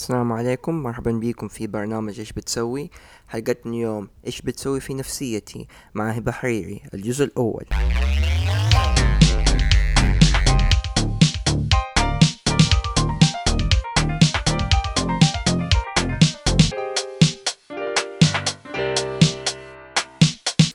[0.00, 2.90] السلام عليكم مرحبا بكم في برنامج إيش بتسوي؟
[3.28, 7.64] حلقتنا اليوم إيش بتسوي في نفسيتي؟ مع هبة حريري الجزء الأول.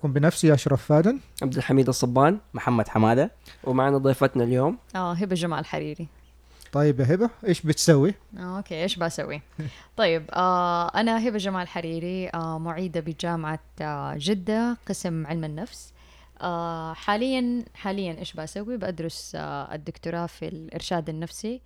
[0.03, 1.19] بنفسي أشرف فادن.
[1.41, 3.31] عبد الحميد الصبان محمد حمادة.
[3.63, 4.77] ومعنا ضيفتنا اليوم.
[4.95, 6.07] آه هبة جمال الحريري
[6.75, 9.41] طيب يا هبة إيش بتسوي؟ آه، okay إيش بسوي؟
[9.97, 15.93] طيب آه أنا هبة جمال الحريري آه معيدة بجامعة آه جدة قسم علم النفس.
[16.41, 21.61] آه حاليا حاليا إيش بسوي؟ بدرس آه الدكتوراه في الإرشاد النفسي.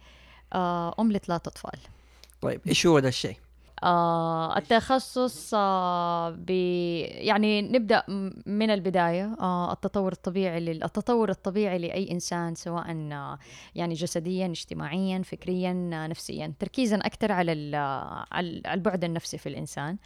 [0.54, 1.80] آه ام لثلاث اطفال
[2.42, 3.38] طيب إيش هو ده الشيء؟
[3.84, 8.04] آه التخصص آه ب يعني نبدأ
[8.46, 13.40] من البداية آه التطور الطبيعي لل- التطور الطبيعي لأي إنسان سواء آه
[13.76, 17.76] يعني جسديا اجتماعيا فكريا آه نفسيا تركيزا أكثر على ال-
[18.32, 19.98] على على البعد النفسي في الإنسان.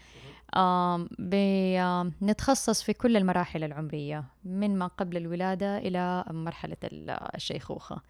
[0.57, 7.09] آم، ب- آم، نتخصص في كل المراحل العمرية من ما قبل الولادة إلى مرحلة ال-
[7.35, 8.01] الشيخوخة.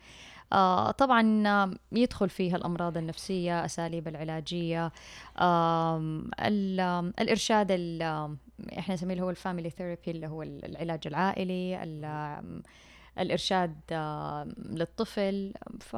[0.54, 4.92] آه، طبعا يدخل فيها الأمراض النفسية أساليب العلاجية
[7.20, 7.72] الإرشاد
[8.80, 12.64] إحنا نسميه هو ال family therapy اللي هو ال- العلاج العائلي ال- آم،
[13.20, 15.54] الإرشاد آم، للطفل.
[15.80, 15.94] ف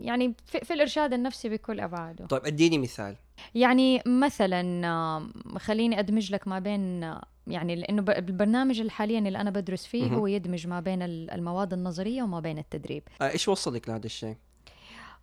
[0.00, 2.26] يعني في, في الإرشاد النفسي بكل أبعاده.
[2.26, 3.16] طيب اديني مثال.
[3.54, 7.14] يعني مثلا خليني أدمج لك ما بين
[7.46, 10.06] يعني لأنه البرنامج اللي حاليا اللي أنا بدرس فيه.
[10.06, 13.02] هو يدمج ما بين ال- المواد النظرية وما بين التدريب.
[13.20, 14.36] آه إيش وصلك لهذا الشيء؟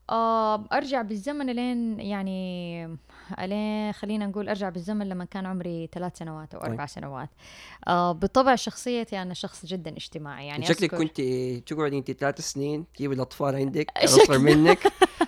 [0.10, 2.98] آه أرجع بالزمن لين يعني
[3.42, 6.70] لين خلينا نقول أرجع بالزمن لما كان عمري ثلاث سنوات أو طيب.
[6.72, 7.30] أربع سنوات.
[7.88, 10.48] آه بطبع شخصيتي أنا شخص جدا اجتماعي.
[10.48, 11.22] يعني شكلك أذكر- كنت
[11.70, 14.80] تقعدي أنت ثلاث سنين تجيبي الأطفال عندك اصغر منك.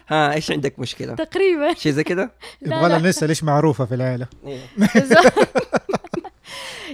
[0.08, 1.74] ها إيش عندك مشكلة؟ تقريبا.
[1.74, 2.90] شيء زي كده؟ يبغى.
[2.90, 4.60] لها نسأل إيش معروفة في العائلة إيه.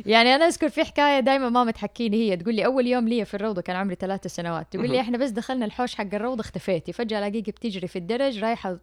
[0.05, 2.37] يعني أنا أذكر في حكاية دائما ماما تحكيني هي.
[2.37, 4.67] تقول لي أول يوم لي في الروضة كان عمري ثلاث سنوات.
[4.71, 4.99] تقول لي.
[5.01, 6.93] إحنا بس دخلنا الحوش حق الروضة اختفيتي.
[6.93, 8.77] فجأة ألاقيك بتجري في الدرج رايحة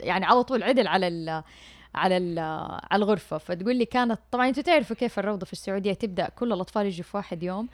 [0.00, 1.42] يعني على طول عدل على ال
[1.94, 2.38] على ال
[2.90, 3.38] على الغرفة.
[3.38, 7.16] فتقول لي كانت طبعا أنتوا تعرفوا كيف الروضة في السعودية تبدأ؟ كل الأطفال يجوا في
[7.16, 7.68] واحد يوم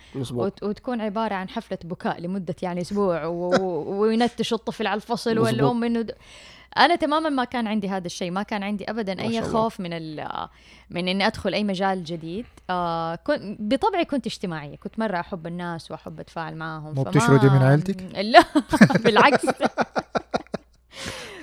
[0.45, 5.31] وت- وتكون عبارة عن حفلة بكاء لمدة يعني أسبوع و- وينتشوا الطفل على الفصل.
[5.39, 6.15] والأم إنه د-
[6.79, 9.43] أنا تماما ما كان عندي هذا الشيء ما كان عندي ابدا أي.
[9.43, 10.17] خوف من
[10.91, 12.47] من إني أدخل أي مجال جديد.
[12.71, 17.63] آه كنت بطبعي كنت اجتماعية كنت مرة أحب الناس وأحب أتفاعل معهم مو بتشردي من
[17.63, 18.03] عيلتك؟
[18.35, 18.45] لا
[19.05, 19.47] بالعكس.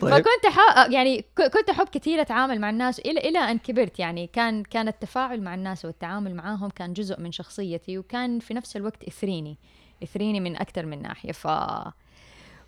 [0.01, 0.11] طيب.
[0.11, 0.87] فكنت ح...
[0.89, 3.99] يعني كنت أحب كثير أتعامل مع الناس إلى إلى أن كبرت.
[3.99, 8.77] يعني كان كان التفاعل مع الناس والتعامل معاهم كان جزء من شخصيتي وكان في نفس
[8.77, 9.57] الوقت يثريني
[10.01, 11.31] يثريني من أكثر من ناحية.
[11.31, 11.47] ف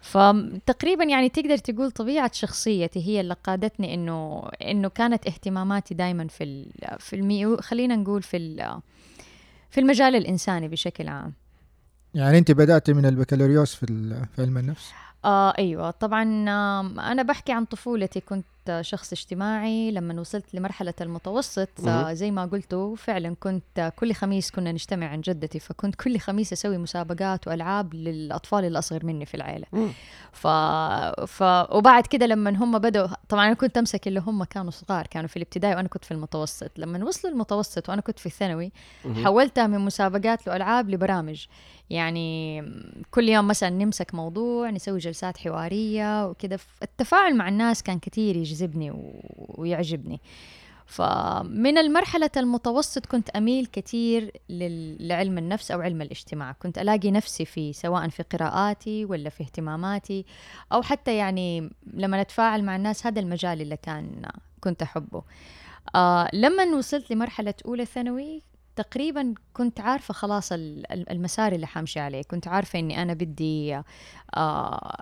[0.05, 6.43] فتقريبا يعني تقدر تقول طبيعة شخصيتي هي اللي قادتني إنه إنه كانت اهتماماتي دائما في
[6.43, 6.65] ال...
[6.99, 7.57] في المي...
[7.57, 8.79] خلينا نقول في ال...
[9.69, 11.33] في المجال الإنساني بشكل عام.
[12.13, 13.85] يعني أنت بدأت من البكالوريوس في
[14.35, 14.91] في علم النفس؟
[15.25, 15.91] آه أيوه.
[15.91, 16.23] طبعا
[17.11, 18.19] أنا بحكي عن طفولتي.
[18.19, 18.45] كنت
[18.81, 21.69] شخص اجتماعي لما وصلت لمرحلة المتوسط.
[22.13, 26.77] زي ما قلتوا فعلا كنت كل خميس كنا نجتمع عند جدتي فكنت كل خميس أسوي
[26.77, 29.35] مسابقات وألعاب للأطفال اللي اصغر مني في
[29.73, 29.89] مم.
[30.31, 30.47] ف...
[31.27, 31.43] ف...
[31.71, 35.37] وبعد كده لما هم بدأوا طبعا أنا كنت أمسك اللي هم كانوا صغار كانوا في
[35.37, 38.71] الابتدائي وأنا كنت في المتوسط لما وصلوا المتوسط وأنا كنت في الثانوي.
[39.23, 41.45] حولتها من مسابقات لألعاب لبرامج
[41.89, 42.63] يعني
[43.11, 48.91] كل يوم مثلا نمسك موضوع نسوي جلسات حوارية وكذا التفاعل مع الناس كان كتير يجذبني
[49.57, 50.21] ويعجبني.
[50.85, 56.51] فمن المرحلة المتوسط كنت أميل كتير لل- لعلم النفس أو علم الاجتماع.
[56.51, 60.25] كنت ألاقي نفسي فيه سواء في قراءاتي ولا في اهتماماتي
[60.73, 64.25] أو حتى يعني لما نتفاعل مع الناس هذا المجال اللي كان
[64.61, 65.23] كنت أحبه.
[65.95, 68.41] آه لما وصلت لمرحلة أولى ثانوي
[68.75, 72.21] تقريبا كنت عارفة خلاص ال- ال- المسار اللي حامشي عليه.
[72.21, 73.83] كنت عارفة أني أنا بدي آه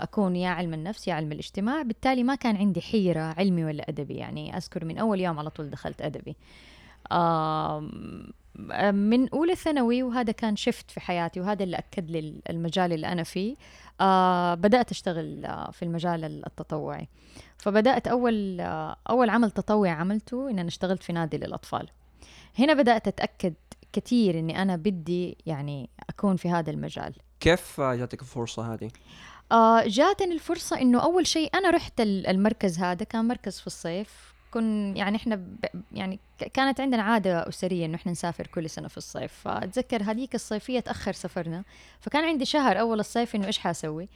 [0.03, 1.81] أكون يا علم النفس يا علم الاجتماع.
[1.81, 4.13] بالتالي ما كان عندي حيرة علمي ولا أدبي.
[4.15, 6.35] يعني أذكر من أول يوم على طول دخلت أدبي.
[8.93, 13.23] من أولى ثانوي وهذا كان شفت في حياتي وهذا اللي أكد لي المجال اللي أنا
[13.23, 13.55] فيه.
[14.01, 17.07] آه بدأت أشتغل آه في المجال التطوعي.
[17.57, 18.61] فبدأت أول
[19.09, 21.87] أول عمل تطوعي عملته إن أنا اشتغلت في نادي للأطفال.
[22.59, 23.53] هنا بدأت أتأكد
[23.93, 27.13] كثير إني أنا بدي يعني أكون في هذا المجال.
[27.39, 28.89] كيف جاتك الفرصة هذه؟
[29.51, 34.33] آه جاتني الفرصة إنه أول شيء أنا رحت ال- المركز هذا كان مركز في الصيف.
[34.51, 35.57] كن يعني إحنا ب
[35.91, 36.19] يعني
[36.53, 39.33] كانت عندنا عادة أسرية إنه إحنا نسافر كل سنة في الصيف.
[39.33, 41.63] فأتذكر هذيك الصيفية تأخر سفرنا.
[41.99, 44.09] فكان عندي شهر أول الصيف إنه إيش حأسوي؟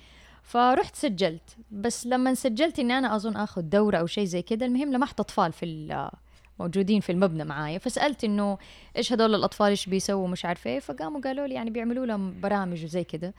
[0.43, 1.55] فرحت سجلت.
[1.71, 5.53] بس لما سجلت إني أنا أظن آخذ دورة أو شيء زي كده المهم لمحت أطفال
[5.53, 6.09] في ال-
[6.59, 8.57] موجودين في المبنى معايا فسألت إنه
[8.97, 10.69] إيش هدول الأطفال إيش بيسووا مش عارفة.
[10.69, 13.33] إيه فقاموا قالوا لي يعني بيعملوا لهم برامج وزي كده.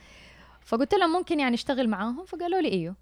[0.60, 2.24] فقلت لهم ممكن يعني أشتغل معاهم.
[2.24, 2.94] فقالوا لي إيوه.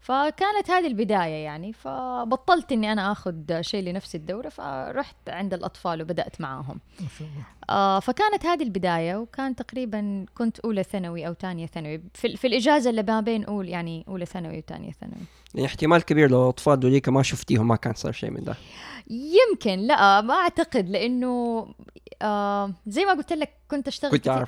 [0.00, 1.72] فكانت هذه البداية يعني.
[1.72, 4.48] فبطلت إني أنا آخذ شيء لنفس الدورة.
[4.48, 6.80] فرحت عند الأطفال وبدأت معاهم.
[7.70, 9.16] آه فكانت هذه البداية.
[9.16, 12.02] وكان تقريبا كنت أولى ثانوي أو ثانية ثانوي.
[12.14, 15.24] في, في الإجازة اللي ما بين أول يعني أولى ثانوي وثانية ثانوي.
[15.54, 18.54] يعني احتمال كبير لو الأطفال دوليك ما شفتيهم ما كان صار شيء من ده
[19.10, 21.66] يمكن لا ما أعتقد لأنه
[22.22, 24.44] آه زي ما قلت لك كنت أشتغل كنت.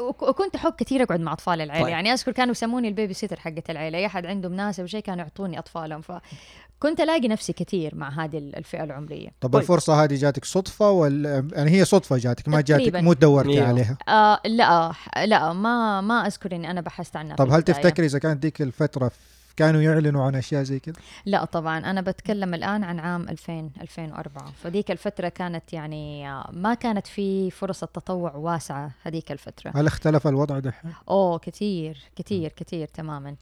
[0.00, 1.92] وك- وكنت أحب كثير أقعد مع أطفال العيلة طيب.
[1.92, 5.58] يعني أذكر كانوا يسموني ال babysitter حقت العيلة أي أحد عنده مناسبة شيء كانوا يعطوني
[5.58, 9.62] أطفالهم فكنت ألاقي نفسي كثير مع هذه الفئة العمرية طب طيب.
[9.62, 12.94] الفرصة هذه جاتك صدفة ولا يعني هي صدفة جاتك ما جاتك.
[12.96, 13.60] مو دورتي.
[13.60, 14.92] عليها آه لا
[15.24, 17.62] لا ما ما أذكر إني أنا بحثت عنها طب هل.
[17.62, 19.10] تفتكري إذا كانت ديك الفترة
[19.58, 20.94] كانوا يعلنوا عن أشياء زي كذا؟
[21.26, 26.74] لا طبعا أنا بتكلم الآن عن عام 2000 2004 فديك الفترة كانت يعني آه، ما
[26.74, 29.72] كانت في فرص التطوع واسعة هذيك الفترة.
[29.74, 33.36] هل اختلف الوضع دحين؟ أوه كثير كثير كثير تماما.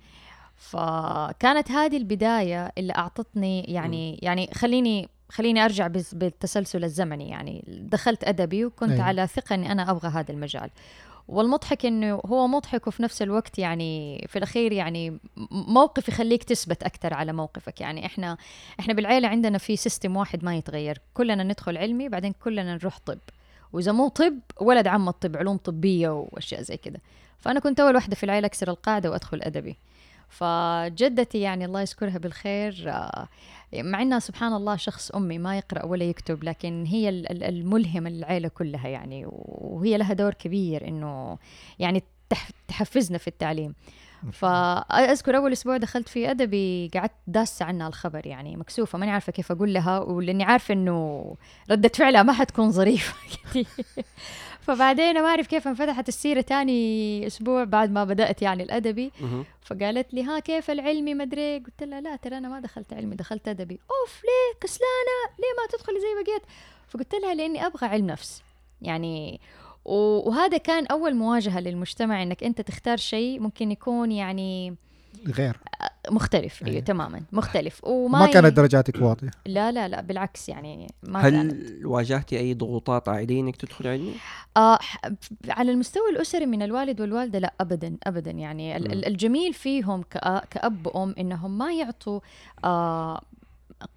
[0.57, 7.65] فكانت هذه البداية اللي أعطتني يعني يعني خليني خليني أرجع بالتسلسل الزمني يعني.
[7.93, 9.05] دخلت أدبي وكنت أيوة.
[9.05, 10.71] على ثقة إني أنا أبغى هذا المجال.
[11.29, 15.19] والمضحك إنه هو مضحك وفي نفس الوقت يعني في الأخير يعني
[15.51, 17.81] موقف يخليك تثبت أكثر على موقفك.
[17.81, 18.37] يعني إحنا
[18.81, 20.99] إحنا بالعيلة عندنا في سيستم واحد ما يتغير.
[21.15, 23.19] كلنا ندخل علمي بعدين كلنا نروح طب.
[23.73, 27.01] وإذا مو طب ولد عم الطب علوم طبية وأشياء زي كده.
[27.39, 29.77] فأنا كنت أول واحدة في العيلة أكسر القاعدة وأدخل أدبي.
[30.29, 33.29] فجدتي يعني الله يذكرها بالخير آه،
[33.75, 38.11] مع إنها سبحان الله شخص أمي ما يقرأ ولا يكتب لكن هي ال- ال- الملهمة
[38.11, 41.39] للعيلة كلها يعني وهي لها دور كبير إنه
[41.79, 43.75] يعني تح- تحفزنا في التعليم.
[44.33, 49.53] فأذكر أول أسبوع دخلت في أدبي قعدت داسة عنها الخبر يعني مكسوفة ماني عارفة كيف
[49.53, 51.37] أقول لها ولأني عارفة إنه
[51.71, 53.15] ردة فعلها ما حتكون ظريفة
[54.67, 59.13] فبعدين ما أعرف كيف انفتحت السيرة تاني أسبوع بعد ما بدأت يعني الأدبي.
[59.63, 63.49] فقالت لي ها كيف العلمي؟ مدري قلت لها لا ترى أنا ما دخلت علمي دخلت
[63.49, 63.81] أدبي.
[63.91, 66.43] أوف ليه؟ كسلانة؟ ليه ما تدخلي زي بقيت
[66.89, 68.43] فقلت لها لأني أبغى علم نفس.
[68.83, 69.41] يعني
[69.89, 74.75] وهذا كان أول مواجهة للمجتمع إنك أنت تختار شيء ممكن يكون يعني
[75.27, 75.57] غير
[76.11, 76.85] مختلف أيوه أيوة.
[76.85, 81.87] تماما مختلف وما ما كانت درجاتك واطيه لا لا لا بالعكس يعني ما كانت هل
[81.87, 84.13] واجهتي أي ضغوطات عائلية إنك تدخلي علمي؟
[84.57, 84.79] آه
[85.49, 88.77] على المستوى الأسري من الوالد والوالدة لا أبدا أبدا يعني.
[88.77, 92.21] ال- الجميل فيهم كأ- كأب وأم إنهم ما يعطوا
[92.65, 93.21] آه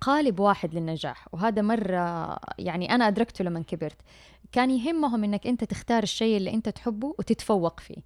[0.02, 3.98] قالب واحد للنجاح وهذا مرة يعني أنا أدركته لما كبرت.
[4.52, 8.04] كان يهمهم إنك أنت تختار الشيء اللي أنت تحبه وتتفوق فيه.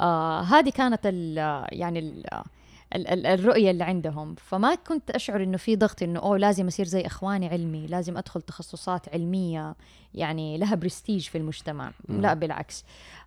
[0.00, 1.36] آه هذه كانت ال
[1.72, 2.24] يعني ال
[2.94, 4.34] ال- ال- الرؤية اللي عندهم.
[4.34, 8.42] فما كنت أشعر إنه في ضغط إنه أوه لازم أصير زي إخواني علمي لازم أدخل
[8.42, 9.76] تخصصات علمية
[10.14, 11.92] يعني لها برستيج في المجتمع.
[12.08, 12.20] مم.
[12.20, 12.84] لا بالعكس.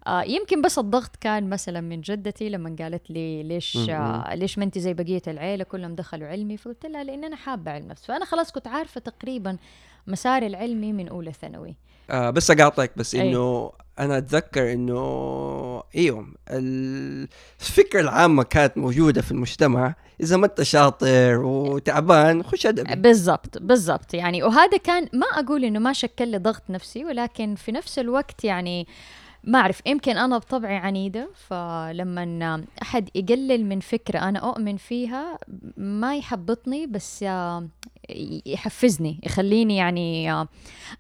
[0.08, 3.78] آه يمكن بس الضغط كان مثلا من جدتي لما قالت لي ليش.
[3.90, 6.58] آه ليش ما أنت زي بقية العيلة؟ كلهم دخلوا علمي.
[6.58, 9.58] فقلت لها لأن أنا حابة علم نفس فأنا خلاص كنت عارفة تقريبا
[10.08, 11.76] مساري العلمي من أولى ثانوي.
[12.10, 13.22] آه بس أقاطعك بس أي.
[14.02, 19.96] أنا أتذكر إنه إيوه الفكرة العامة كانت موجودة في المجتمع.
[20.22, 24.14] إذا ما أنت شاطر وتعبان خش ادبي بالضبط بالضبط.
[24.14, 28.44] يعني وهذا كان ما أقول إنه ما شكل لي ضغط نفسي ولكن في نفس الوقت
[28.44, 28.88] يعني
[29.44, 31.30] ما أعرف يمكن أنا بطبعي عنيدة.
[31.48, 35.38] فلما أحد يقلل من فكرة أنا أؤمن فيها
[35.78, 37.26] ما يحبطني بس
[38.46, 40.32] يحفزني يخليني يعني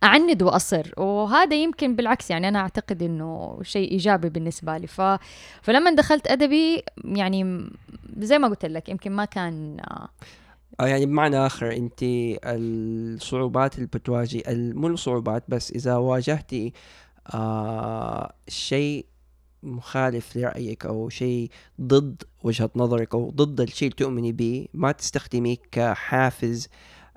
[0.04, 0.92] أعند وأصر.
[0.98, 4.88] وهذا يمكن بالعكس يعني أنا أعتقد إنه شيء إيجابي بالنسبة لي.
[4.88, 5.02] ف...
[5.62, 7.70] فلما دخلت أدبي يعني
[8.18, 9.78] زي ما قلت لك يمكن ما كان
[10.80, 12.00] آه، يعني بمعنى آخر أنت
[12.46, 16.74] الصعوبات اللي بتواجهي مو الصعوبات بس إذا واجهتي
[17.34, 19.06] آه شيء
[19.64, 21.50] مخالف لرأيك أو شيء
[21.82, 26.68] ضد وجهة نظرك أو ضد الشيء اللي تؤمني به ما تستخدميه كحافز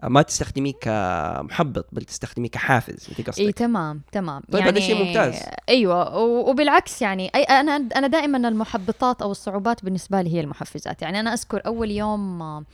[0.04, 3.06] ما تستخدميه كمحبط بل تستخدميه كحافز.
[3.08, 4.42] انت اي قصدك تمام تمام.
[4.52, 5.34] طيب هذا شيء ممتاز.
[5.68, 11.02] أيوه وبالعكس يعني أي أنا أنا دائما المحبطات أو الصعوبات بالنسبة لي هي المحفزات.
[11.02, 12.64] يعني أنا أذكر أول يوم آه،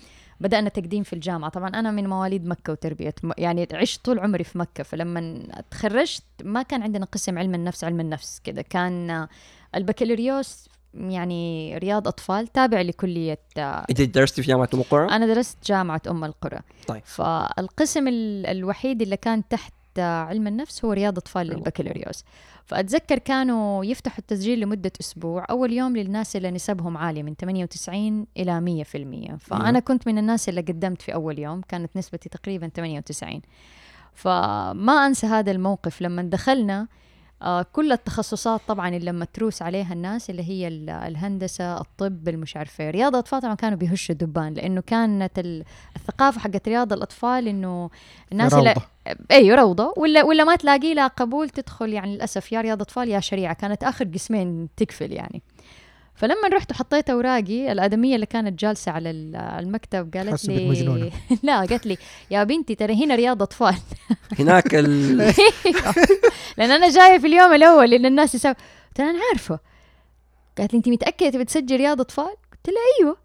[0.41, 1.51] بدأنا تقديم في الجامعة.
[1.51, 3.15] طبعا أنا من مواليد مكة وتربية.
[3.39, 4.83] يعني عشت طول عمري في مكة.
[4.83, 8.63] فلما تخرجت ما كان عندنا قسم علم النفس علم النفس كده.
[8.63, 9.29] كان آه،
[9.75, 15.59] البكالوريوس يعني رياض أطفال تابع لكلية آه، إنت درستي في جامعة أم القرى؟ أنا درست
[15.67, 16.59] جامعة أم القرى.
[16.87, 17.03] طيب.
[17.05, 22.25] فالقسم ال- الوحيد اللي كان تحت آه، علم النفس هو رياض رياض للبكالوريوس.
[22.67, 25.47] فأتذكر كانوا يفتحوا التسجيل لمدة أسبوع.
[25.51, 29.79] أول يوم للناس اللي نسبهم عالية من 98 إلى 100% فأنا مم.
[29.85, 33.41] كنت من الناس اللي قدمت في أول يوم كانت نسبتي تقريبا 98
[34.15, 36.03] فما أنسى هذا الموقف.
[36.03, 36.87] لما دخلنا
[37.43, 42.57] آه كل التخصصات طبعا اللي لما تروس عليها الناس اللي هي ال- الهندسة الطب المش
[42.57, 45.65] عارفه رياض الاطفال طبعا كانوا بيهشوا دبان لأنه كانت ال-
[45.97, 47.91] الثقافة حقت رياض الأطفال إنه
[48.33, 48.75] الناس اللي.
[49.31, 49.95] أيوه روضة.
[49.97, 53.55] ولا ولا ما تلاقي لها قبول تدخل يعني للأسف يا رياض أطفال يا شريعة.
[53.55, 55.43] كانت آخر قسمين تقفل يعني.
[56.21, 61.11] فلما رحت وحطيت أوراقي الآدمية اللي كانت جالسة على ال- المكتب قالت لي مجنونة.
[61.43, 61.97] لا قالت لي
[62.31, 63.75] يا بنتي ترى هنا رياض أطفال.
[64.39, 65.17] هناك ال...
[66.59, 69.59] لأن أنا جاية في اليوم الأول لأن الناس يسوي قلت لها أنا عارفة.
[70.59, 73.17] قالت لي انت متأكدة تبي تسجل رياض أطفال؟ قلت لها أيوه.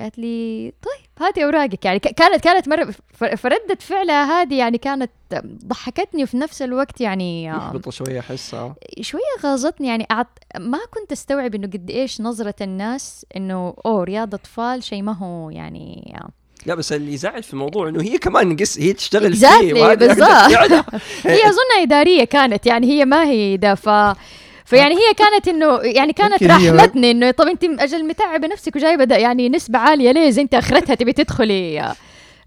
[0.00, 1.84] قالت لي طيب هاتي أوراقك.
[1.84, 5.10] يعني كانت كانت مرة ف- فردة فعلها هذه يعني كانت
[5.66, 8.74] ضحكتني وفي نفس الوقت يعني محبطه شوية أحسها.
[9.00, 10.26] شوية غاظتني يعني أعط...
[10.58, 15.50] ما كنت أستوعب إنه قد إيش نظرة الناس إنه أوه رياض أطفال شيء ما هو
[15.50, 16.14] يعني
[16.66, 20.28] لا بس اللي يزعل في الموضوع إنه هي كمان قس هي تشتغل فيه بالضبط.
[21.26, 23.88] هي أظنها إدارية كانت يعني هي ما هي ده ف
[24.68, 29.48] فيعني هي كانت انه يعني كانت رحمتني إنه طب أنت أجل متعبة نفسك وجايبة يعني
[29.48, 31.94] نسبة عالية ليه زي أنت أخرتها تبي تدخلي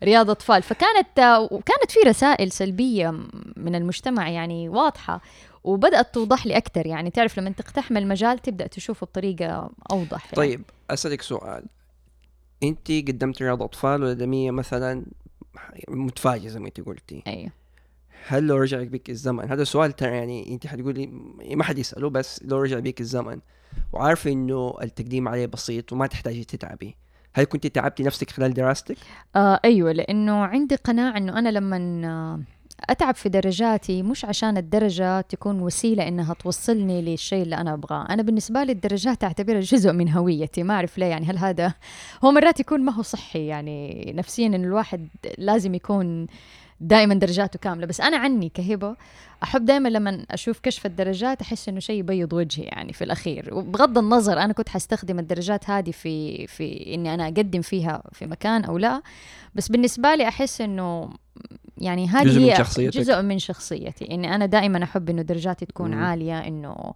[0.04, 1.20] رياض أطفال؟ فكانت
[1.52, 3.14] وكانت في رسائل سلبية
[3.58, 5.22] من المجتمع يعني واضحة
[5.64, 10.36] وبدأت توضح لي أكثر يعني تعرف لما تقتحم المجال تبدأ تشوفه بطريقة أوضح يعني.
[10.36, 11.64] طيب أسألك سؤال.
[12.64, 15.06] أنت قدمت رياض أطفال والادميه مثلا
[15.88, 17.61] متفاجئة زي ما أنت قلتي؟ أيوه.
[18.28, 21.08] هل لو رجع بك الزمن هذا سؤال ترى يعني أنت حتقولي
[21.56, 23.40] ما حد يسأله بس لو رجع بك الزمن
[23.94, 26.96] وعارفه إنه التقديم عليه بسيط وما تحتاجي تتعبي
[27.34, 28.98] هل كنت تعبتي نفسك خلال دراستك؟
[29.36, 31.78] آه أيوه لأنه عندي قناعة إنه أنا لما
[32.90, 38.24] أتعب في درجاتي مش عشان الدرجة تكون وسيلة إنها توصلني للشيء اللي أنا أبغاه أنا
[38.24, 41.74] بالنسبة لي الدرجات أعتبرها جزء من هويتي ما أعرف ليه يعني هل هذا
[42.24, 46.28] هو مرات يكون ما هو صحي يعني نفسيا ان الواحد لازم يكون
[46.82, 47.86] دائما درجاته كاملة.
[47.86, 48.96] بس أنا عني كهبة
[49.44, 53.50] أحب دائما لما أشوف كشف الدرجات أحس إنه شيء يبيض وجهي يعني في الأخير.
[53.54, 58.64] وبغض النظر أنا كنت حستخدم الدرجات هذه في في إني أنا أقدم فيها في مكان
[58.64, 59.02] أو لا.
[59.56, 61.10] بس بالنسبة لي أحس إنه
[61.78, 62.98] يعني هذه جزء من هي شخصيتك.
[62.98, 66.04] جزء من شخصيتي اني أنا دائما أحب إنه درجاتي تكون مم.
[66.04, 66.94] عالية إنه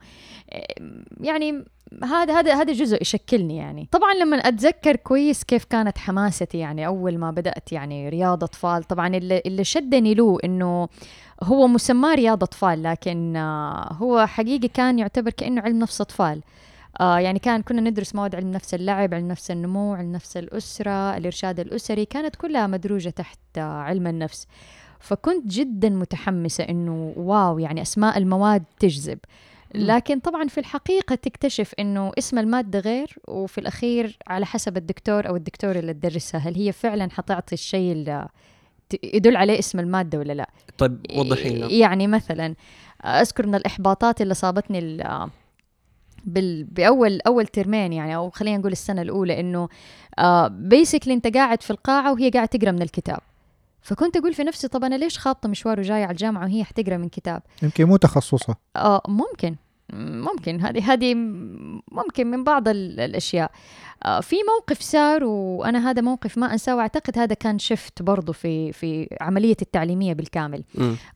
[1.22, 1.66] يعني
[2.04, 7.18] هذا هذا هذا جزء يشكلني يعني طبعا لما أتذكر كويس كيف كانت حماستي يعني أول
[7.18, 10.90] ما بدأت يعني رياض أطفال طبعا اللي, اللي شدني له إنه
[11.44, 13.38] هو مسماه رياض أطفال لكن
[13.92, 16.42] هو حقيقي كان يعتبر كأنه علم نفس أطفال
[17.02, 21.18] آه يعني كان كنا ندرس مواد علم نفس اللعب علم نفس النمو علم نفس الأسرة
[21.18, 24.48] الإرشاد الأسري كانت كلها مدروجة تحت آه علم النفس.
[25.00, 29.20] فكنت جدا متحمسة إنه واو يعني أسماء المواد تجذب.
[29.76, 35.36] لكن طبعا في الحقيقة تكتشف إنه اسم المادة غير وفي الأخير على حسب الدكتور أو
[35.36, 38.28] الدكتورة اللي تدرسها هل هي فعلا حتعطي الشيء اللي
[39.04, 40.50] يدل عليه اسم المادة ولا لا.
[40.78, 41.68] طيب وضحي لنا.
[41.72, 42.56] يعني مثلا
[43.06, 45.30] أذكر من الإحباطات اللي صابتني ال-
[46.26, 46.64] بال...
[46.64, 49.70] بأول أول ترمين يعني أو خلينا نقول السنة الأولى إنه
[50.50, 53.20] بيسكلي أنت قاعد في القاعة وهي قاعدة تقرأ من الكتاب.
[53.82, 57.10] فكنت أقول في نفسي طب أنا ليش خابطه مشوار وجايه على الجامعة وهي حتقرأ من
[57.10, 58.56] كتاب؟ يمكن مو تخصصها.
[58.76, 59.56] آه ممكن.
[59.94, 60.62] ممكن.
[60.62, 61.14] هذه هذه
[61.92, 63.52] ممكن من بعض ال- الأشياء.
[64.06, 68.72] آه في موقف صار وأنا هذا موقف ما أنساه وأعتقد هذا كان شفت برضه في
[68.72, 70.64] في عملية التعليمية بالكامل.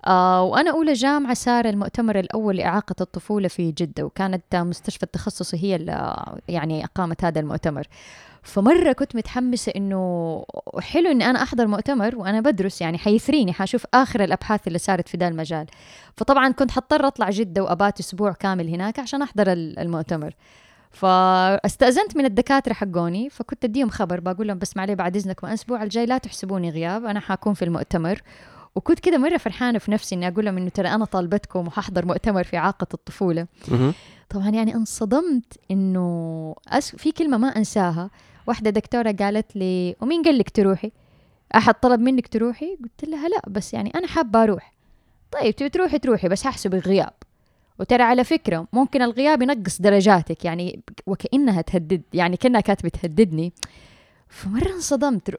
[0.07, 5.75] آه وأنا أولى جامعة صار المؤتمر الأول لإعاقة الطفولة في جدة وكانت مستشفى التخصصي هي
[5.75, 7.87] اللي يعني أقامت هذا المؤتمر.
[8.43, 10.43] فمرة كنت متحمسة إنه
[10.79, 15.17] حلو إني أنا أحضر مؤتمر وأنا بدرس يعني حيثريني حشوف آخر الأبحاث اللي صارت في
[15.17, 15.65] ذا المجال.
[16.17, 20.33] فطبعا كنت حضطر أطلع جدة وأبات أسبوع كامل هناك عشان أحضر ال- المؤتمر.
[20.91, 26.05] فاستأذنت من الدكاترة حقوني فكنت أديهم خبر بقول لهم بس معلي بعد إذنكم الأسبوع الجاي
[26.05, 28.21] لا تحسبوني غياب أنا حكون في المؤتمر.
[28.75, 32.43] وكنت كده مرة فرحانة في نفسي إني أقول لهم إنه ترى أنا طالبتكم وححضر مؤتمر
[32.43, 33.47] في إعاقة الطفولة.
[34.29, 35.59] طبعا يعني انصدمت
[36.67, 36.95] أس...
[36.95, 38.09] في كلمة ما أنساها
[38.49, 40.91] واحدة دكتورة قالت لي ومين قال لك تروحي؟
[41.55, 44.73] أحد طلب منك تروحي؟ قلت لها لا بس يعني أنا حابة أروح
[45.31, 47.13] طيب تبي تروحي تروحي بس ححسبك غياب
[47.79, 53.53] وترى على فكرة ممكن الغياب ينقص درجاتك يعني وكأنها تهدد يعني كأنها كانت بتهددني
[54.29, 55.35] فمرة انصدمت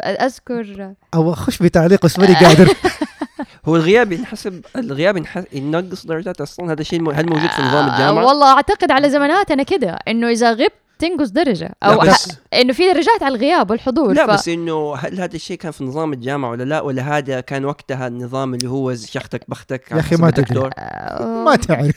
[0.00, 2.74] أذكر أو اخش بتعليق بس ماني قادر
[3.66, 5.42] هو الغياب ينحسب الغياب ينح...
[5.52, 7.10] ينقص درجات أصلا هذا شيء م...
[7.10, 11.28] هل موجود في نظام آه، الجامعة؟ والله أعتقد على زماناتنا كده إنه إذا غبت تنقص
[11.28, 11.74] درجة.
[11.82, 14.30] أو بس ح- إنه في درجات على الغياب والحضور لا ف...
[14.30, 18.06] بس إنه هل هذا الشيء كان في نظام الجامعة ولا لا؟ ولا هذا كان وقتها
[18.06, 20.70] النظام اللي هو شختك بختك؟ يا حسب ما تدري.
[20.78, 21.94] آه، ما تعرف.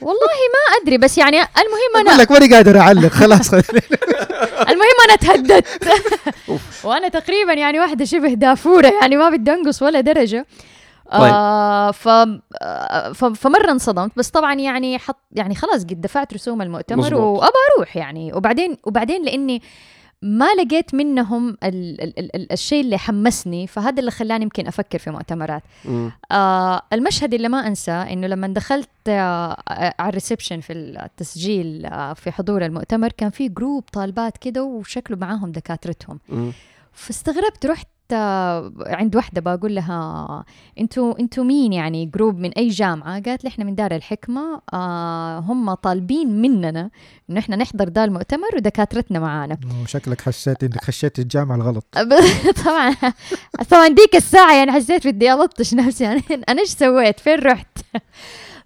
[0.00, 0.16] والله
[0.54, 3.54] ما أدري بس يعني المهم أقول أنا لك ماني قادر أعلق خلاص.
[4.70, 5.66] المهم أنا تهددت.
[6.84, 10.46] وأنا تقريبا يعني واحدة شبه دافورة يعني ما بدي أنقص ولا درجة.
[11.12, 12.08] آه ف...
[12.08, 13.24] آه، ف...
[13.24, 17.20] فمرة انصدمت بس طبعا يعني حط يعني خلاص قد دفعت رسوم المؤتمر مزبوط.
[17.20, 19.62] وابى أروح يعني وبعدين وبعدين لأني
[20.22, 22.00] ما لقيت منهم ال...
[22.02, 22.18] ال...
[22.18, 22.36] ال...
[22.36, 22.52] ال...
[22.52, 25.62] الشيء اللي حمسني فهذا اللي خلاني يمكن أفكر في مؤتمرات.
[26.32, 29.56] آه المشهد اللي ما أنساه إنه لما دخلت آه
[29.98, 35.16] على ال reception في التسجيل آه في حضور المؤتمر كان في group طالبات كده وشكله
[35.16, 36.52] معاهم دكاترتهم مم.
[36.92, 40.44] فاستغربت رحت آه، عند واحدة بقول لها
[40.80, 45.38] أنتوا أنتوا مين يعني group من أي جامعة؟ قالت لي إحنا من دار الحكمة آه
[45.38, 46.90] هم طالبين مننا
[47.30, 49.58] إنه إحنا نحضر ده المؤتمر ودكاترتنا معانا.
[49.86, 51.84] شكلك حسيت إنك خشيت الجامعة الغلط.
[52.64, 52.94] طبعا
[53.70, 57.78] طبعا ديك الساعة يعني حسيت بدي ألطش نفسي يعني أنا إيش سويت؟ فين رحت؟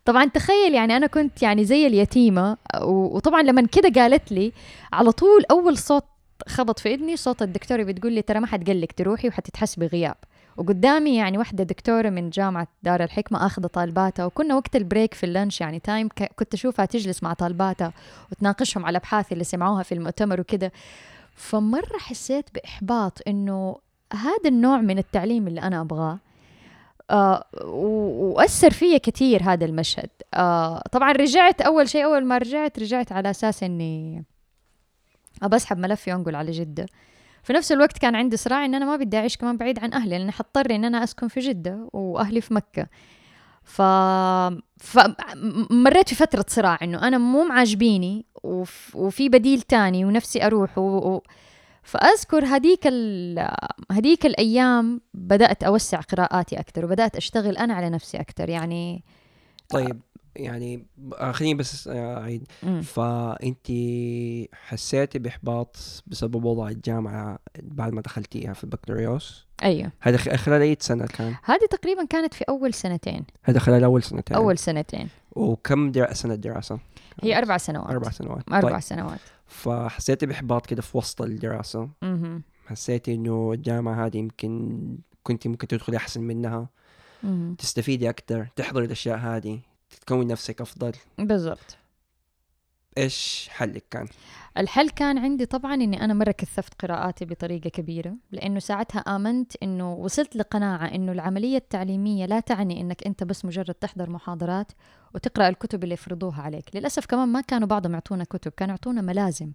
[0.04, 4.52] طبعا تخيل يعني أنا كنت يعني زي اليتيمة و- وطبعا لما كده قالت لي
[4.92, 6.04] على طول أول صوت
[6.48, 10.16] خبط في إذني صوت الدكتورة بتقول لي ترى ما حتقلك تروحي وحتتحسبي غياب
[10.56, 15.24] وقدامي يعني واحدة دكتورة من جامعة دار الحكمة أخذ طالباتها وكنا وقت ال break في
[15.26, 17.92] ال lunch يعني time كنت أشوفها تجلس مع طالباتها
[18.32, 20.72] وتناقشهم على الأبحاث اللي سمعوها في المؤتمر وكده.
[21.34, 23.76] فمرة حسيت بإحباط إنه
[24.12, 26.18] هذا النوع من التعليم اللي أنا أبغاه
[27.10, 30.10] آه و- وأثر فيا كثير هذا المشهد.
[30.34, 34.24] آه طبعا رجعت أول شيء أول ما رجعت رجعت على أساس إني
[35.42, 36.86] أبى أسحب ملفي وأنقل على جدة.
[37.42, 40.18] في نفس الوقت كان عندي صراع إن أنا ما بدي أعيش كمان بعيد عن أهلي
[40.18, 42.86] لأن حضطر إن أنا أسكن في جدة وأهلي في مكة.
[43.64, 43.82] ف...
[45.70, 48.96] مريت في فترة صراع إنه أنا مو معجبيني وف...
[48.96, 50.82] وفي بديل تاني ونفسي أروح و...
[50.82, 51.22] و...
[51.82, 53.48] فأذكر هديك ال...
[53.90, 59.04] هديك الأيام بدأت أوسع قراءاتي أكثر وبدأت أشتغل أنا على نفسي أكثر يعني
[59.68, 60.00] طيب.
[60.36, 62.46] يعني آه، خليني بس آه، أعيد.
[62.62, 62.80] مم.
[62.80, 63.66] فانت
[64.52, 69.92] حسيتي بإحباط بسبب وضع الجامعة بعد ما دخلتيها في البكالوريوس؟ أيوه.
[70.00, 73.24] هذا خلال أي سنة كان؟ هذه تقريبا كانت في أول سنتين.
[73.42, 74.36] هذا خلال أول سنتين.
[74.36, 75.08] أول سنتين.
[75.32, 76.12] وكم در...
[76.12, 76.78] سنة دراسة؟
[77.22, 77.90] هي أربع سنوات.
[77.90, 78.42] أربع سنوات.
[78.52, 78.80] أربع طيب.
[78.80, 79.20] سنوات.
[79.46, 82.42] فحسيتي بإحباط كده في وسط الدراسة؟ مهم.
[82.66, 84.78] حسيتي إنه الجامعة هذه يمكن
[85.22, 86.68] كنت ممكن تدخلي أحسن منها؟
[87.22, 87.54] مهم.
[87.54, 89.60] تستفيدي أكثر تحضري الأشياء هذه؟
[89.96, 90.92] تكون نفسك أفضل.
[91.18, 91.76] بالضبط.
[92.98, 94.06] إيش حلك كان؟
[94.58, 99.92] الحل كان عندي طبعا إني أنا مرة كثفت قراءاتي بطريقة كبيرة لأنه ساعتها آمنت إنه
[99.92, 104.72] وصلت لقناعة إنه العملية التعليمية لا تعني إنك أنت بس مجرد تحضر محاضرات
[105.14, 106.76] وتقرأ الكتب اللي يفرضوها عليك.
[106.76, 109.52] للأسف كمان ما كانوا بعضهم يعطونا كتب كانوا يعطونا ملازم.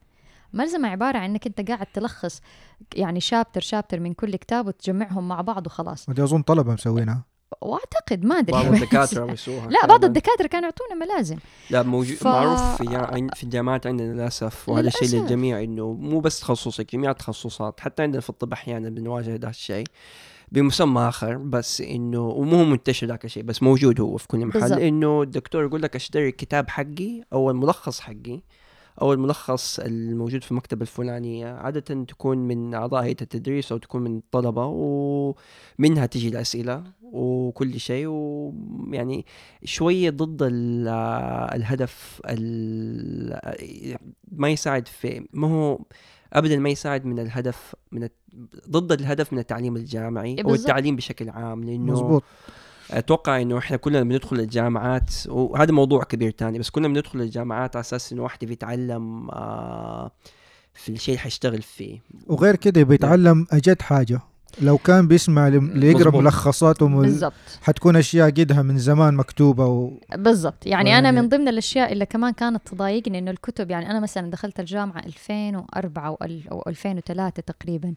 [0.53, 2.41] ملزمة عبارة عن إنك أنت قاعد تلخص
[2.95, 6.09] يعني شابتر شابتر من كل كتاب وتجمعهم مع بعض وخلاص.
[6.09, 7.23] ودي أظن طلبة مسوينها.
[7.61, 11.37] واعتقد ما أدري بعض الدكاترة بيسووها لا بعض الدكاترة كانوا يعطونا ملازم
[11.69, 13.27] لا موجود ف- معروف في جا...
[13.35, 15.21] في الجامعات عندنا للأسف وهذا الشيء.
[15.21, 19.85] للجميع إنه مو بس تخصصك جميع التخصصات حتى عندنا في الطب أحيانا بنواجه هذا الشيء
[20.51, 24.73] بمسمى آخر بس إنه ومو منتشر ذاك الشيء بس موجود هو في كل محل.
[24.79, 28.41] إنه الدكتور يقول لك اشتري الكتاب حقي أو الملخص حقي
[29.01, 34.17] أو الملخص الموجود في المكتبه الفلانيه عادة تكون من أعضاء هيئة التدريس أو تكون من
[34.17, 39.25] الطلبة ومنها تجي الأسئلة وكل شيء ويعني
[39.63, 40.87] شوية ضد ال-
[41.55, 43.97] الهدف ال-
[44.31, 45.79] ما يساعد في ما هو
[46.33, 48.07] ابدا ما يساعد من الهدف من
[48.69, 50.35] ضد الهدف من التعليم الجامعي أو.
[50.53, 52.23] التعليم بشكل عام لأنه مزبوط
[52.91, 57.81] أتوقع إنه إحنا كلنا بندخل الجامعات وهذا موضوع كبير تاني بس كلنا بندخل الجامعات على
[57.81, 60.11] أساس إنه واحد بيتعلم آه
[60.73, 61.99] في الشيء اللي حيشتغل فيه.
[62.27, 64.19] وغير كده بيتعلم أجد حاجة.
[64.61, 66.17] لو كان بيسمع ليقرأ.
[66.21, 67.01] ملخصات وم...
[67.01, 67.33] بالضبط.
[67.61, 69.91] حتكون أشياء قدها من زمان مكتوبة و...
[70.15, 70.65] بالضبط.
[70.65, 74.29] يعني أنا يعني- من ضمن الأشياء اللي كمان كانت تضايقني إنه الكتب يعني أنا مثلا
[74.31, 77.93] دخلت الجامعة 2004 وأل- أو 2003 تقريبا.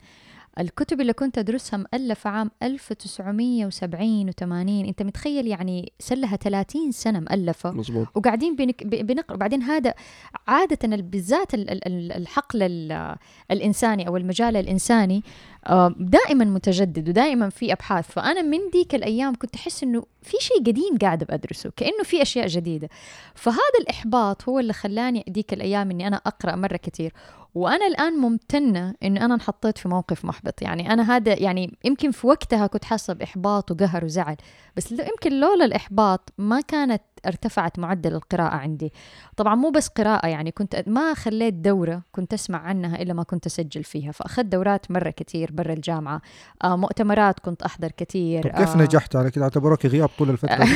[0.58, 4.42] الكتب اللي كنت ادرسها مؤلفه عام 1970 و80
[4.88, 7.70] أنت متخيل يعني سلها 30 سنة مؤلفة.
[7.70, 8.84] مزبوط وقاعدين بنك...
[8.86, 9.94] ب- بنقرا بعدين هذا
[10.48, 13.16] عادة ال- بالذات ال- ال- ال- الحقل ال-
[13.50, 15.22] الإنساني أو المجال الإنساني
[15.66, 18.10] آه، دائما متجدد ودائما في أبحاث.
[18.10, 22.46] فأنا من ديك الأيام كنت أحس إنه في شيء قديم قاعدة بدرسه كأنه في أشياء
[22.46, 22.88] جديدة.
[23.34, 27.12] فهذا الإحباط هو اللي خلاني ديك الأيام إني أنا أقرأ مرة كثير
[27.58, 30.62] وأنا الآن ممتنة انه أنا انحطيت في موقف محبط.
[30.62, 34.36] يعني أنا هذا يعني يمكن في وقتها كنت حاسة بإحباط وقهر وزعل
[34.76, 38.92] بس يمكن لولا الإحباط ما كانت ارتفعت معدل القراءة عندي.
[39.36, 43.46] طبعا مو بس قراءة يعني كنت ما خليت دورة كنت أسمع عنها إلا ما كنت
[43.46, 44.12] أسجل فيها.
[44.12, 46.20] فأخذت دورات مرة كتير برا الجامعة.
[46.64, 48.42] آه مؤتمرات كنت أحضر كتير.
[48.42, 48.76] طب كيف آه.
[48.76, 50.68] نجحت على كده؟ اعتبروك غياب طول الفترة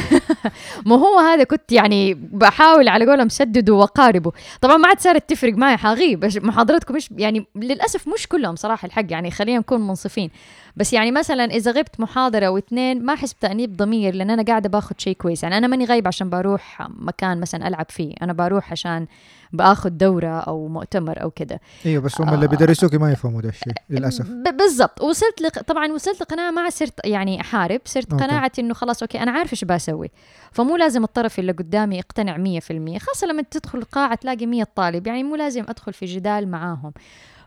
[0.87, 4.33] ما هو هذا كنت يعني بحاول على قولهم سددوا وقاربوا.
[4.61, 9.05] طبعا ما عاد صارت تفرق معي حغيب محاضراتكم مش يعني للأسف مش كلهم صراحة الحق
[9.13, 10.31] يعني خلينا نكون منصفين.
[10.77, 14.69] بس يعني مثلا إذا غبت محاضرة أو اثنين ما احس بتانيب ضمير لأن أنا قاعدة
[14.69, 15.43] باخذ شيء كويس.
[15.43, 18.15] يعني أنا ماني غايب عشان بروح مكان مثلا ألعب فيه.
[18.23, 19.07] أنا بروح عشان
[19.53, 21.61] بآخذ دورة أو مؤتمر أو كده.
[21.87, 24.31] إيوه بس هم اللي بيدرسوك ما يفهموا ده الشيء للأسف.
[24.31, 25.03] بالضبط.
[25.03, 25.63] وصلت لق...
[25.63, 27.81] طبعا وصلت لقناعه ما صرت يعني أحارب.
[27.85, 28.15] صرت.
[28.15, 30.11] قناعه إنه خلاص أوكي أنا عارف إيش بسوي.
[30.53, 35.07] فمو لازم الطرف اللي قدامي يقتنع 100% خاصة لما تدخل القاعة تلاقي 100 طالب.
[35.07, 36.93] يعني مو لازم أدخل في جدال معاهم.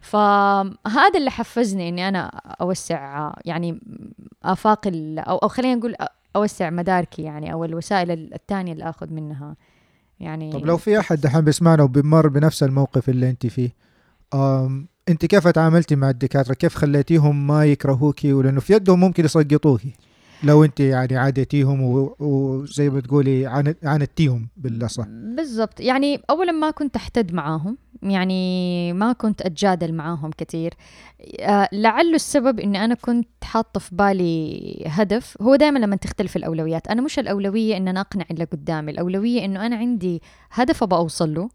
[0.01, 3.79] فهذا اللي حفزني إني أنا أوسع يعني
[4.43, 5.19] آفاق ال...
[5.19, 5.95] أو أو خلينا نقول
[6.35, 9.55] أوسع مداركي يعني أو الوسائل الثانية اللي آخذ منها.
[10.19, 13.69] يعني طب لو في أحد دحين بيسمعنا وبيمر بنفس الموقف اللي أنت فيه
[14.33, 19.93] أم أنت كيف تعاملتي مع الدكاترة؟ كيف خليتيهم ما يكرهوكي؟ ولأنه في يدهم ممكن يسقطوكي.
[20.43, 25.05] لو انت يعني عادتيهم و- وزي ما تقولي عاند- عاندتيهم بالأصح.
[25.07, 25.79] بالضبط.
[25.79, 30.73] يعني اولا ما كنت أحتد معاهم يعني ما كنت أتجادل معاهم كثير.
[31.39, 35.37] آه لعله السبب إني أنا كنت حاطة في بالي هدف.
[35.41, 36.87] هو دائما لما تختلف الأولويات.
[36.87, 38.91] أنا مش الأولوية إن أنا أقنع اللي قدامي.
[38.91, 40.21] الأولوية إنه أنا عندي
[40.51, 41.49] هدف أبغى أوصل له.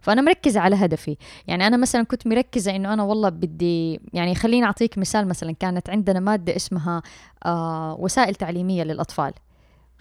[0.00, 1.16] فأنا مركزة على هدفي.
[1.46, 5.90] يعني أنا مثلا كنت مركزة إنه أنا والله بدي يعني خليني أعطيك مثال مثلا كانت
[5.90, 7.02] عندنا مادة اسمها
[7.46, 9.32] آه وسائل تعليمية للأطفال.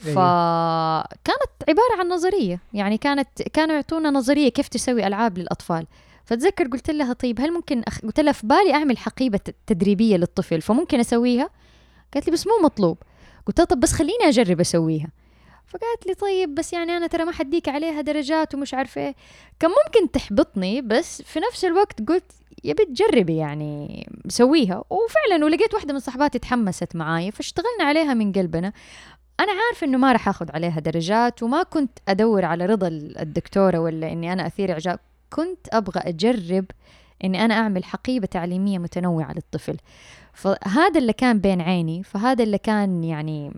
[0.06, 0.16] أيوة.
[0.16, 2.60] فكانت عبارة عن نظرية.
[2.74, 5.88] يعني كانت كانوا يعطونا نظرية كيف تسوي ألعاب للأطفال.
[6.26, 8.00] فتذكر قلت لها طيب هل ممكن أخ...
[8.00, 11.50] قلت لها في بالي أعمل حقيبة تدريبية للطفل فممكن أسويها؟
[12.14, 12.98] قالت لي بس مو مطلوب.
[13.46, 15.08] قلت لها طب بس خليني أجرب أسويها.
[15.70, 19.16] فقالت لي طيب بس يعني أنا ترى ما حديك عليها درجات ومش عارفة إيه.
[19.60, 22.32] كان ممكن تحبطني بس في نفس الوقت قلت
[22.64, 24.84] يا بنت جربي يعني سويها.
[24.90, 28.74] وفعلا ولقيت واحدة من صحباتي تحمست معاي فاشتغلنا عليها من قلبنا.
[29.40, 32.88] أنا عارفة إنه ما راح أخذ عليها درجات وما كنت أدور على رضا
[33.22, 35.00] الدكتورة ولا إني أنا أثير إعجاب.
[35.30, 36.66] كنت أبغى أجرب
[37.24, 39.78] إني أنا أعمل حقيبة تعليمية متنوعة للطفل.
[40.34, 43.52] فهذا اللي كان بين عيني فهذا اللي كان يعني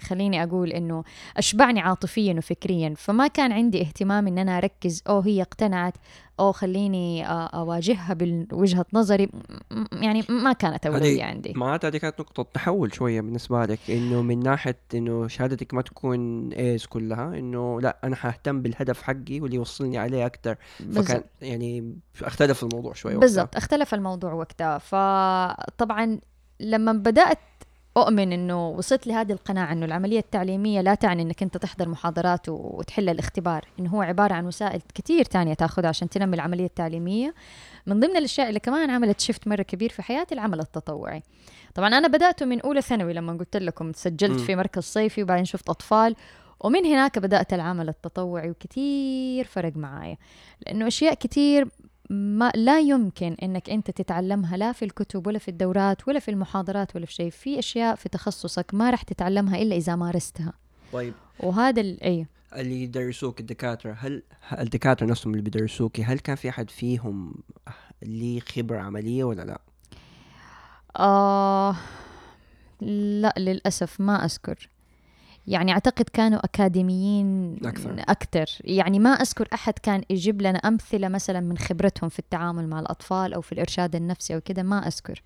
[0.00, 1.04] خليني أقول إنه
[1.36, 5.94] أشبعني عاطفيا وفكريا فما كان عندي اهتمام إن أنا أركز أو هي اقتنعت
[6.40, 9.28] أو خليني أواجهها بوجهه نظري
[9.92, 14.40] يعني ما كانت اولويه عندي معناتها هذه كانت نقطة تحول شوية بالنسبة لك إنه من
[14.40, 19.98] ناحية إنه شهادتك ما تكون ايز كلها إنه لأ أنا حاهتم بالهدف حقي واللي يوصلني
[19.98, 20.56] عليه أكثر
[20.94, 21.22] فكان.
[21.42, 23.20] يعني اختلف الموضوع شوي وقتها.
[23.20, 26.18] بالضبط اختلف الموضوع وقتها فطبعا
[26.60, 27.38] لما بدأت
[28.02, 33.08] أؤمن إنه وصلت لهذه القناعة إنه العملية التعليمية لا تعني إنك أنت تحضر محاضرات وتحل
[33.08, 37.34] الاختبار إنه هو عبارة عن وسائل كتير تانية تأخذها عشان تنمي العملية التعليمية.
[37.86, 41.22] من ضمن الأشياء اللي كمان عملت شيفت مرة كبير في حياتي العمل التطوعي.
[41.74, 44.40] طبعا أنا بدأته من أولى ثانوي لما قلت لكم سجلت.
[44.40, 46.16] في مركز صيفي وبعدين شفت أطفال.
[46.60, 50.16] ومن هناك بدأت العمل التطوعي وكتير فرق معايا.
[50.66, 51.68] لأنه أشياء كتير
[52.10, 56.96] ما لا يمكن إنك أنت تتعلمها لا في الكتب ولا في الدورات ولا في المحاضرات
[56.96, 57.30] ولا في شيء.
[57.30, 60.52] في أشياء في تخصصك ما راح تتعلمها إلا إذا مارستها.
[60.92, 61.14] طيب.
[61.40, 64.22] وهذا اي اللي يدرسوك الدكاترة هل
[64.58, 67.34] الدكاترة نفسهم اللي بيدرسوك هل كان في أحد فيهم
[68.02, 69.60] ليه خبرة عملية ولا لا؟
[70.96, 71.76] آه
[72.80, 74.68] لا للأسف ما أذكر.
[75.48, 77.94] يعني أعتقد كانوا أكاديميين أكثر.
[78.08, 78.46] أكثر.
[78.64, 83.34] يعني ما أذكر أحد كان يجيب لنا أمثلة مثلا من خبرتهم في التعامل مع الأطفال
[83.34, 85.22] أو في الإرشاد النفسي أو كده ما أذكر.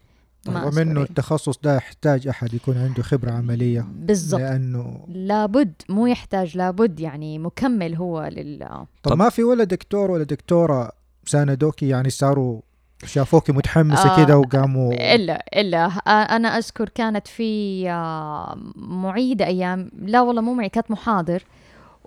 [0.47, 0.83] ما رغم أذكر.
[0.83, 1.07] انه إيه.
[1.07, 4.41] التخصص ده يحتاج أحد يكون عنده خبرة عملية؟ بالضبط.
[4.41, 8.69] لأنه لابد مو يحتاج لابد يعني مكمل هو لل
[9.03, 10.93] طب, طب- ما في ولا دكتور ولا دكتورة
[11.27, 12.61] ساندوكي يعني صاروا
[13.07, 19.91] شافوكي متحمسة آه، كده وقاموا الا إلا آه، أنا أذكر كانت في آه، معيده أيام
[19.99, 21.43] لا والله مو معي كانت محاضر.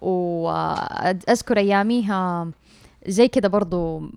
[0.01, 2.47] وأذكر أياميها
[3.07, 4.09] زي كده برضو.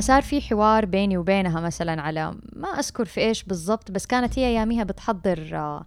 [0.00, 4.46] صار في حوار بيني وبينها مثلا على ما أذكر في إيش بالضبط بس كانت هي
[4.46, 5.84] أياميها بتحضر آه،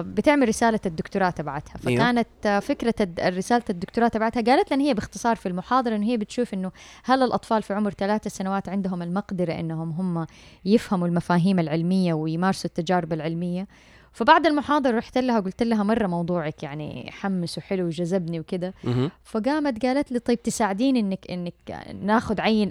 [0.00, 2.00] بتعمل رسالة الدكتوراه تبعتها أيوه.
[2.00, 6.54] فكانت آه، فكرة رسالة الدكتوراه تبعتها قالت لنا هي باختصار في المحاضرة إنه هي بتشوف
[6.54, 6.72] إنه
[7.04, 10.26] هل الأطفال في عمر ثلاثة سنوات عندهم المقدرة إنهم هم
[10.64, 13.66] يفهموا المفاهيم العلمية ويمارسوا التجارب العلمية
[14.12, 18.44] فبعد المحاضرة رحت لها قلت لها مرة موضوعك يعني حمس وحلو وجذبني
[18.84, 19.10] مهم.
[19.24, 22.70] فقامت قالت لي طيب تساعديني إنك إنك ناخذ عين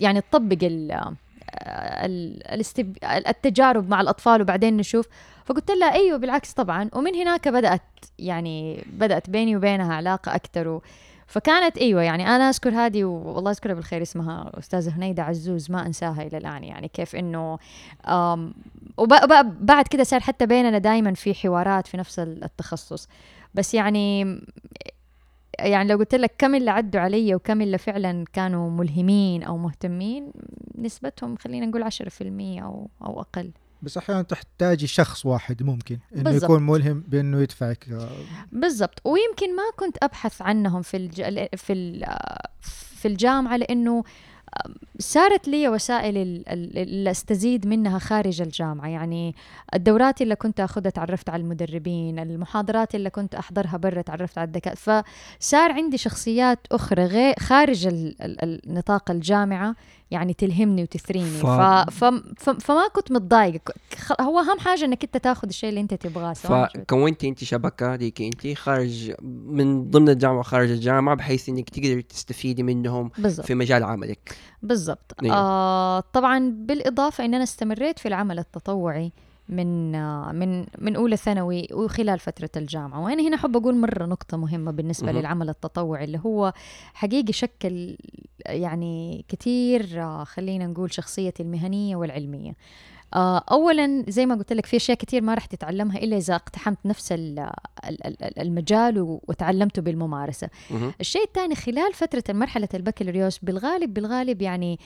[0.00, 0.58] يعني تطبق
[2.52, 2.96] الاستب...
[3.04, 5.06] التجارب مع الأطفال وبعدين نشوف
[5.50, 6.90] فقلت لها أيوه بالعكس طبعا.
[6.92, 7.82] ومن هناك بدأت
[8.18, 10.82] يعني بدأت بيني وبينها علاقة أكثر و...
[11.26, 16.22] فكانت أيوه يعني أنا اذكر هذه والله يذكرها بالخير اسمها أستاذة هنيدة عزوز ما أنساها
[16.22, 16.64] إلى الآن.
[16.64, 17.58] يعني كيف إنه
[18.98, 23.08] وبعد كده صار حتى بيننا دائما في حوارات في نفس التخصص.
[23.54, 24.40] بس يعني
[25.58, 30.32] يعني لو قلت لك كم اللي عدوا علي وكم اللي فعلا كانوا ملهمين أو مهتمين
[30.78, 31.88] نسبتهم خلينا نقول 10%
[32.62, 33.50] أو أو أقل.
[33.82, 36.42] بس أحيانا تحتاجي شخص واحد ممكن إنه بالضبط.
[36.44, 37.88] يكون ملهم بإنه يدفعك
[38.52, 41.22] بالضبط ويمكن ما كنت أبحث عنهم في الج...
[41.56, 42.06] في ال...
[43.00, 44.04] في الجامعة لأنه
[44.98, 48.88] صارت لي وسائل اللي أستزيد منها خارج الجامعة.
[48.88, 49.34] يعني
[49.74, 55.04] الدورات اللي كنت أخذها تعرفت على المدربين المحاضرات اللي كنت أحضرها برا تعرفت على الدكاترة
[55.40, 57.88] فصار عندي شخصيات أخرى غير خارج
[58.66, 59.74] نطاق الجامعة
[60.10, 61.30] يعني تلهمني وتثريني.
[61.30, 61.46] ف...
[61.46, 62.04] ف...
[62.36, 62.50] ف...
[62.50, 63.74] فما كنت متضايقة.
[64.20, 68.58] هو أهم حاجة إنك أنت تاخذ الشيء اللي أنت تبغاه فكونتي أنت شبكة ديك أنت
[68.58, 69.12] خارج
[69.46, 73.46] من ضمن الجامعة وخارج الجامعة بحيث إنك تقدر تستفيدي منهم بالزبط.
[73.46, 74.36] في مجال عملك.
[74.62, 75.14] بالضبط.
[75.32, 79.12] آه طبعا بالإضافة إن أنا استمريت في العمل التطوعي
[79.48, 79.92] من
[80.34, 83.00] من من أولى ثانوي وخلال فترة الجامعة.
[83.04, 86.52] وأنا هنا أحب أقول مرة نقطة مهمة بالنسبة م- للعمل التطوعي اللي هو
[86.94, 87.96] حقيقي شكل
[88.46, 92.52] يعني كثير خلينا نقول شخصيتي المهنية والعلمية.
[93.14, 97.14] اولا زي ما قلت لك في أشياء كثير ما راح تتعلمها إلا إذا اقتحمت نفس
[98.38, 100.48] المجال وتعلمته بالممارسة.
[101.00, 104.78] الشيء الثاني خلال فترة مرحلة البكالوريوس بالغالب بالغالب يعني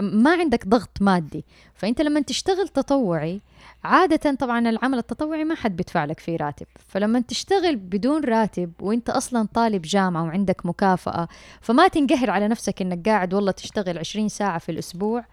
[0.00, 1.44] ما عندك ضغط مادي.
[1.74, 3.40] فأنت لما تشتغل تطوعي
[3.84, 6.66] عادة طبعا العمل التطوعي ما حد بيدفع لك فيه راتب.
[6.88, 11.28] فلما تشتغل بدون راتب وأنت أصلا طالب جامعة وعندك مكافأة
[11.60, 15.24] فما تنقهر على نفسك إنك قاعد والله تشتغل 20 ساعة في الأسبوع.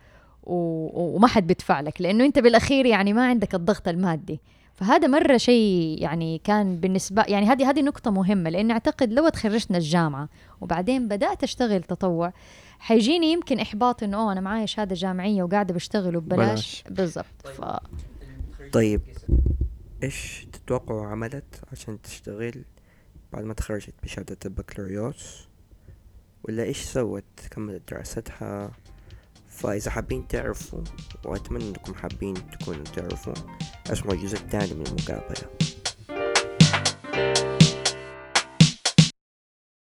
[0.50, 4.40] وما حد بيدفع لك لأنه أنت بالأخير يعني ما عندك الضغط المادي.
[4.76, 9.78] فهذا مرة شيء يعني كان بالنسبة يعني هذه هذه نقطة مهمة لأن أعتقد لو تخرجنا
[9.78, 10.30] الجامعة
[10.62, 12.34] وبعدين بدأت أشتغل تطوع
[12.80, 16.84] حيجيني يمكن إحباط إنه أوه أنا معايا شهادة جامعية وقاعدة بشتغل وببلاش.
[16.90, 17.48] بالضبط.
[17.48, 17.62] ف...
[18.72, 19.02] طيب
[20.04, 22.64] إيش تتوقعوا عملت عشان تشتغل
[23.34, 25.48] بعد ما تخرجت بشهادة البكالوريوس؟
[26.44, 28.72] ولا إيش سوت؟ كملت دراستها؟
[29.60, 30.80] فإذا حابين تعرفوا
[31.26, 33.34] وأتمنى أنكم حابين تكونوا تعرفوا
[33.92, 35.50] أسمعوا الجزء الثاني من المقابلة.